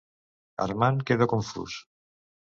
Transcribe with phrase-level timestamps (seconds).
[0.63, 1.77] Armand queda confús.